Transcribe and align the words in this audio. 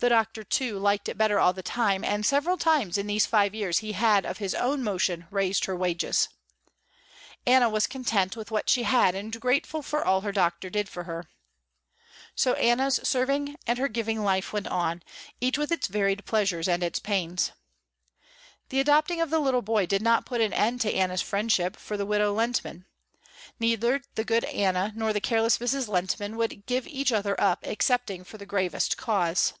The 0.00 0.08
Doctor, 0.08 0.42
too, 0.42 0.76
liked 0.80 1.08
it 1.08 1.16
better 1.16 1.38
all 1.38 1.52
the 1.52 1.62
time 1.62 2.02
and 2.02 2.26
several 2.26 2.56
times 2.56 2.98
in 2.98 3.06
these 3.06 3.26
five 3.26 3.54
years 3.54 3.78
he 3.78 3.92
had 3.92 4.26
of 4.26 4.38
his 4.38 4.52
own 4.52 4.82
motion 4.82 5.28
raised 5.30 5.66
her 5.66 5.76
wages. 5.76 6.28
Anna 7.46 7.68
was 7.70 7.86
content 7.86 8.34
with 8.36 8.50
what 8.50 8.68
she 8.68 8.82
had 8.82 9.14
and 9.14 9.40
grateful 9.40 9.82
for 9.82 10.04
all 10.04 10.22
her 10.22 10.32
doctor 10.32 10.68
did 10.68 10.88
for 10.88 11.04
her. 11.04 11.30
So 12.34 12.54
Anna's 12.54 12.98
serving 13.04 13.54
and 13.68 13.78
her 13.78 13.86
giving 13.86 14.24
life 14.24 14.52
went 14.52 14.66
on, 14.66 15.04
each 15.40 15.58
with 15.58 15.70
its 15.70 15.86
varied 15.86 16.24
pleasures 16.26 16.66
and 16.66 16.82
its 16.82 16.98
pains. 16.98 17.52
The 18.70 18.80
adopting 18.80 19.20
of 19.20 19.30
the 19.30 19.38
little 19.38 19.62
boy 19.62 19.86
did 19.86 20.02
not 20.02 20.26
put 20.26 20.40
an 20.40 20.52
end 20.52 20.80
to 20.80 20.92
Anna's 20.92 21.22
friendship 21.22 21.76
for 21.76 21.96
the 21.96 22.04
widow 22.04 22.34
Mrs. 22.36 22.48
Lehntman. 22.64 22.84
Neither 23.60 24.02
the 24.16 24.24
good 24.24 24.42
Anna 24.46 24.92
nor 24.96 25.12
the 25.12 25.20
careless 25.20 25.58
Mrs. 25.58 25.86
Lehntman 25.88 26.34
would 26.36 26.66
give 26.66 26.84
each 26.88 27.12
other 27.12 27.40
up 27.40 27.60
excepting 27.62 28.24
for 28.24 28.38
the 28.38 28.44
gravest 28.44 28.96
cause. 28.96 29.52